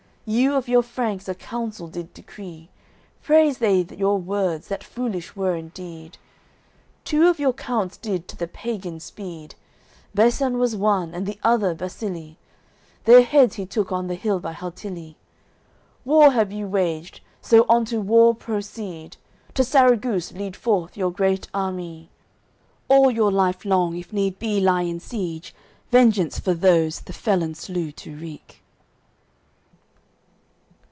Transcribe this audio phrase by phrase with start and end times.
[0.23, 2.69] You of your Franks a Council did decree,
[3.21, 6.17] Praised they your words that foolish were in deed.
[7.03, 9.55] Two of your Counts did to the pagan speed,
[10.13, 12.37] Basan was one, and the other Basilie:
[13.03, 15.17] Their heads he took on th' hill by Haltilie.
[16.05, 19.17] War have you waged, so on to war proceed,
[19.55, 22.09] To Sarraguce lead forth your great army.
[22.87, 25.53] All your life long, if need be, lie in siege,
[25.89, 28.59] Vengeance for those the felon slew to wreak."